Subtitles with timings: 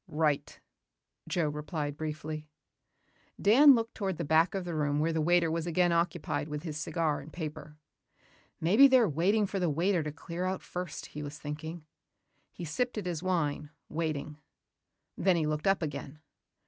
[0.07, 0.59] "Right,"
[1.29, 2.47] Joe replied briefly.
[3.39, 6.63] Dan looked toward the back of the room where the waiter was again occupied with
[6.63, 7.77] his cigar and paper.
[8.59, 11.85] Maybe they're waiting for the waiter to clear out first, he was thinking.
[12.51, 14.37] He sipped at his wine, waiting....
[15.19, 16.17] Then he looked up again.